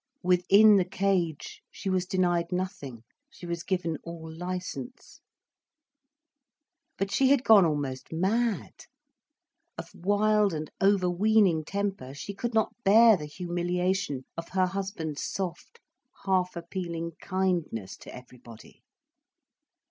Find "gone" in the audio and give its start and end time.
7.43-7.67